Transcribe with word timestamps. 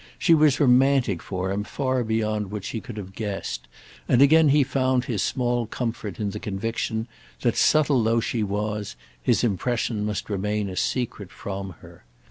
She 0.17 0.33
was 0.33 0.59
romantic 0.59 1.21
for 1.21 1.51
him 1.51 1.63
far 1.63 2.03
beyond 2.03 2.49
what 2.49 2.63
she 2.65 2.81
could 2.81 2.97
have 2.97 3.13
guessed, 3.13 3.67
and 4.07 4.19
again 4.19 4.49
he 4.49 4.63
found 4.63 5.05
his 5.05 5.21
small 5.21 5.67
comfort 5.67 6.19
in 6.19 6.31
the 6.31 6.39
conviction 6.39 7.07
that, 7.41 7.55
subtle 7.55 8.01
though 8.01 8.19
she 8.19 8.41
was, 8.41 8.95
his 9.21 9.43
impression 9.43 10.03
must 10.03 10.27
remain 10.27 10.69
a 10.69 10.75
secret 10.75 11.29
from 11.29 11.75
her. 11.81 12.03